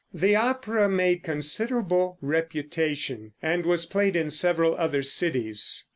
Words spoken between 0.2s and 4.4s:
opera made considerable reputation, and was played in